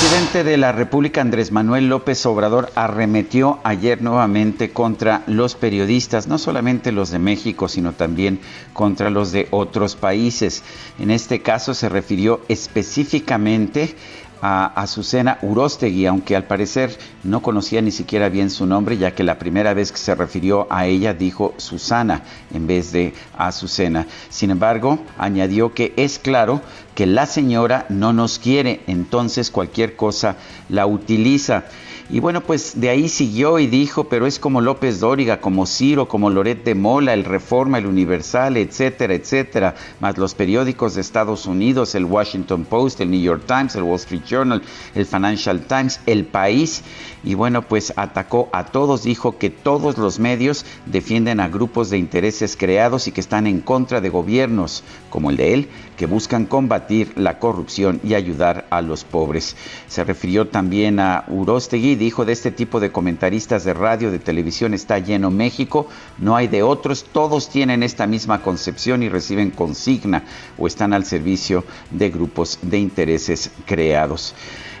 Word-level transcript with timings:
Presidente 0.00 0.44
de 0.44 0.56
la 0.56 0.72
República, 0.72 1.20
Andrés 1.20 1.52
Manuel 1.52 1.90
López 1.90 2.24
Obrador, 2.24 2.72
arremetió 2.74 3.58
ayer 3.64 4.00
nuevamente 4.00 4.70
contra 4.70 5.22
los 5.26 5.56
periodistas, 5.56 6.26
no 6.26 6.38
solamente 6.38 6.90
los 6.90 7.10
de 7.10 7.18
México, 7.18 7.68
sino 7.68 7.92
también 7.92 8.40
contra 8.72 9.10
los 9.10 9.30
de 9.30 9.46
otros 9.50 9.96
países. 9.96 10.62
En 10.98 11.10
este 11.10 11.42
caso 11.42 11.74
se 11.74 11.90
refirió 11.90 12.40
específicamente 12.48 13.94
a 14.42 14.66
Azucena 14.66 15.38
Urostegui, 15.42 16.06
aunque 16.06 16.36
al 16.36 16.44
parecer 16.44 16.98
no 17.24 17.42
conocía 17.42 17.82
ni 17.82 17.90
siquiera 17.90 18.28
bien 18.28 18.50
su 18.50 18.66
nombre, 18.66 18.96
ya 18.96 19.14
que 19.14 19.24
la 19.24 19.38
primera 19.38 19.74
vez 19.74 19.92
que 19.92 19.98
se 19.98 20.14
refirió 20.14 20.66
a 20.70 20.86
ella 20.86 21.14
dijo 21.14 21.54
Susana 21.58 22.22
en 22.52 22.66
vez 22.66 22.92
de 22.92 23.14
Azucena. 23.36 24.06
Sin 24.28 24.50
embargo, 24.50 24.98
añadió 25.18 25.74
que 25.74 25.92
es 25.96 26.18
claro 26.18 26.60
que 26.94 27.06
la 27.06 27.26
señora 27.26 27.86
no 27.88 28.12
nos 28.12 28.38
quiere, 28.38 28.80
entonces 28.86 29.50
cualquier 29.50 29.96
cosa 29.96 30.36
la 30.68 30.86
utiliza. 30.86 31.64
Y 32.12 32.18
bueno, 32.18 32.40
pues 32.40 32.80
de 32.80 32.88
ahí 32.88 33.08
siguió 33.08 33.60
y 33.60 33.68
dijo, 33.68 34.08
pero 34.08 34.26
es 34.26 34.40
como 34.40 34.60
López 34.60 34.98
Dóriga, 34.98 35.40
como 35.40 35.64
Ciro, 35.64 36.08
como 36.08 36.28
Loret 36.28 36.64
de 36.64 36.74
Mola, 36.74 37.14
el 37.14 37.24
Reforma, 37.24 37.78
el 37.78 37.86
Universal, 37.86 38.56
etcétera, 38.56 39.14
etcétera, 39.14 39.76
más 40.00 40.18
los 40.18 40.34
periódicos 40.34 40.96
de 40.96 41.02
Estados 41.02 41.46
Unidos, 41.46 41.94
el 41.94 42.04
Washington 42.04 42.64
Post, 42.64 43.00
el 43.00 43.12
New 43.12 43.20
York 43.20 43.44
Times, 43.46 43.76
el 43.76 43.84
Wall 43.84 43.94
Street 44.00 44.24
Journal, 44.28 44.60
el 44.96 45.06
Financial 45.06 45.60
Times, 45.60 46.00
el 46.06 46.24
País. 46.24 46.82
Y 47.22 47.34
bueno, 47.34 47.62
pues 47.62 47.92
atacó 47.94 48.48
a 48.52 48.66
todos, 48.66 49.04
dijo 49.04 49.38
que 49.38 49.50
todos 49.50 49.96
los 49.96 50.18
medios 50.18 50.64
defienden 50.86 51.38
a 51.38 51.48
grupos 51.48 51.90
de 51.90 51.98
intereses 51.98 52.56
creados 52.56 53.06
y 53.06 53.12
que 53.12 53.20
están 53.20 53.46
en 53.46 53.60
contra 53.60 54.00
de 54.00 54.08
gobiernos 54.08 54.82
como 55.10 55.30
el 55.30 55.36
de 55.36 55.54
él, 55.54 55.68
que 55.96 56.06
buscan 56.06 56.46
combatir 56.46 57.12
la 57.16 57.38
corrupción 57.38 58.00
y 58.02 58.14
ayudar 58.14 58.66
a 58.70 58.82
los 58.82 59.04
pobres. 59.04 59.54
Se 59.86 60.02
refirió 60.02 60.48
también 60.48 60.98
a 60.98 61.24
Urostegui, 61.28 61.99
dijo 62.00 62.24
de 62.24 62.32
este 62.32 62.50
tipo 62.50 62.80
de 62.80 62.90
comentaristas 62.90 63.62
de 63.62 63.74
radio, 63.74 64.10
de 64.10 64.18
televisión 64.18 64.72
está 64.72 64.98
lleno 64.98 65.30
México, 65.30 65.86
no 66.16 66.34
hay 66.34 66.48
de 66.48 66.62
otros, 66.62 67.04
todos 67.12 67.50
tienen 67.50 67.82
esta 67.82 68.06
misma 68.06 68.42
concepción 68.42 69.02
y 69.02 69.10
reciben 69.10 69.50
consigna 69.50 70.24
o 70.56 70.66
están 70.66 70.94
al 70.94 71.04
servicio 71.04 71.62
de 71.90 72.08
grupos 72.08 72.58
de 72.62 72.78
intereses 72.78 73.50
creados. 73.66 74.34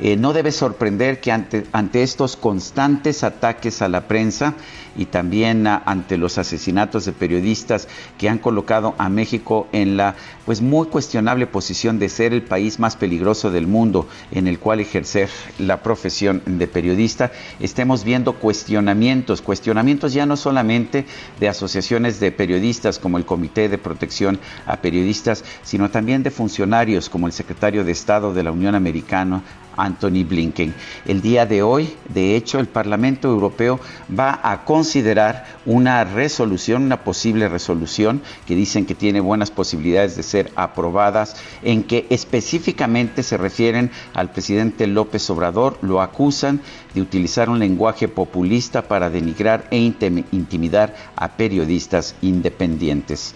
Eh, 0.00 0.16
no 0.16 0.32
debe 0.32 0.50
sorprender 0.50 1.20
que 1.20 1.30
ante, 1.30 1.64
estos 2.02 2.36
constantes 2.36 3.22
ataques 3.22 3.80
a 3.80 3.88
la 3.88 4.08
prensa 4.08 4.54
y 4.96 5.06
también 5.06 5.66
ante 5.66 6.16
los 6.18 6.38
asesinatos 6.38 7.04
de 7.04 7.12
periodistas 7.12 7.88
que 8.18 8.28
han 8.28 8.38
colocado 8.38 8.94
a 8.98 9.08
México 9.08 9.68
en 9.72 9.96
la 9.96 10.14
pues 10.46 10.60
muy 10.60 10.86
cuestionable 10.86 11.46
posición 11.46 11.98
de 11.98 12.08
ser 12.08 12.32
el 12.32 12.42
país 12.42 12.78
más 12.78 12.96
peligroso 12.96 13.50
del 13.50 13.66
mundo 13.66 14.08
en 14.30 14.46
el 14.46 14.58
cual 14.58 14.80
ejercer 14.80 15.30
la 15.58 15.82
profesión 15.82 16.42
de 16.46 16.66
periodista, 16.66 17.32
estemos 17.60 18.04
viendo 18.04 18.34
cuestionamientos, 18.34 19.42
cuestionamientos 19.42 20.12
ya 20.12 20.26
no 20.26 20.36
solamente 20.36 21.06
de 21.40 21.48
asociaciones 21.48 22.20
de 22.20 22.32
periodistas 22.32 22.98
como 22.98 23.18
el 23.18 23.24
Comité 23.24 23.68
de 23.68 23.78
Protección 23.78 24.38
a 24.66 24.76
Periodistas, 24.76 25.44
sino 25.62 25.90
también 25.90 26.22
de 26.22 26.30
funcionarios 26.30 27.08
como 27.08 27.26
el 27.26 27.32
secretario 27.32 27.84
de 27.84 27.92
Estado 27.92 28.34
de 28.34 28.42
la 28.42 28.52
Unión 28.52 28.74
Americana, 28.74 29.42
Anthony 29.76 30.24
Blinken. 30.24 30.74
El 31.06 31.22
día 31.22 31.46
de 31.46 31.62
hoy, 31.62 31.94
de 32.08 32.36
hecho, 32.36 32.58
el 32.58 32.66
Parlamento 32.66 33.28
Europeo 33.28 33.80
va 34.18 34.40
a 34.42 34.64
considerar 34.64 35.46
una 35.66 36.04
resolución, 36.04 36.82
una 36.84 37.04
posible 37.04 37.48
resolución 37.48 38.22
que 38.46 38.54
dicen 38.54 38.86
que 38.86 38.94
tiene 38.94 39.20
buenas 39.20 39.50
posibilidades 39.50 40.16
de 40.16 40.22
ser 40.22 40.52
aprobadas, 40.56 41.36
en 41.62 41.82
que 41.84 42.06
específicamente 42.10 43.22
se 43.22 43.36
refieren 43.36 43.90
al 44.14 44.30
presidente 44.30 44.86
López 44.86 45.28
Obrador, 45.30 45.78
lo 45.82 46.00
acusan 46.00 46.60
de 46.94 47.02
utilizar 47.02 47.48
un 47.48 47.58
lenguaje 47.58 48.08
populista 48.08 48.82
para 48.82 49.10
denigrar 49.10 49.66
e 49.70 49.78
intimidar 49.78 50.94
a 51.16 51.36
periodistas 51.36 52.14
independientes 52.22 53.34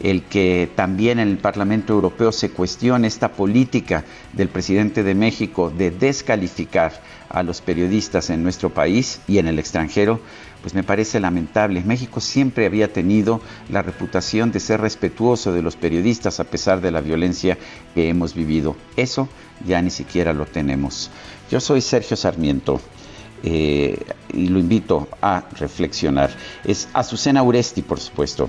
el 0.00 0.22
que 0.24 0.70
también 0.74 1.18
en 1.18 1.28
el 1.28 1.38
Parlamento 1.38 1.92
Europeo 1.92 2.32
se 2.32 2.50
cuestione 2.50 3.06
esta 3.06 3.32
política 3.32 4.04
del 4.32 4.48
presidente 4.48 5.02
de 5.02 5.14
México 5.14 5.72
de 5.76 5.90
descalificar 5.90 7.00
a 7.28 7.42
los 7.42 7.60
periodistas 7.60 8.30
en 8.30 8.42
nuestro 8.42 8.70
país 8.70 9.20
y 9.26 9.38
en 9.38 9.48
el 9.48 9.58
extranjero, 9.58 10.20
pues 10.62 10.74
me 10.74 10.82
parece 10.82 11.20
lamentable. 11.20 11.82
México 11.84 12.20
siempre 12.20 12.66
había 12.66 12.92
tenido 12.92 13.40
la 13.68 13.82
reputación 13.82 14.52
de 14.52 14.60
ser 14.60 14.80
respetuoso 14.80 15.52
de 15.52 15.62
los 15.62 15.76
periodistas 15.76 16.40
a 16.40 16.44
pesar 16.44 16.80
de 16.80 16.90
la 16.90 17.00
violencia 17.00 17.58
que 17.94 18.08
hemos 18.08 18.34
vivido. 18.34 18.76
Eso 18.96 19.28
ya 19.66 19.80
ni 19.82 19.90
siquiera 19.90 20.32
lo 20.32 20.46
tenemos. 20.46 21.10
Yo 21.50 21.60
soy 21.60 21.80
Sergio 21.80 22.16
Sarmiento. 22.16 22.80
Eh, 23.42 23.98
y 24.32 24.48
lo 24.48 24.58
invito 24.58 25.08
a 25.20 25.44
reflexionar. 25.58 26.30
Es 26.64 26.88
Azucena 26.94 27.42
Uresti, 27.42 27.82
por 27.82 28.00
supuesto. 28.00 28.48